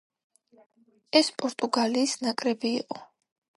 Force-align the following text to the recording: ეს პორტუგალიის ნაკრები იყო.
ეს 1.19 1.29
პორტუგალიის 1.43 2.17
ნაკრები 2.25 2.75
იყო. 2.83 3.01